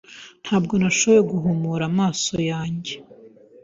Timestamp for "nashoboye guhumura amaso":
0.81-2.35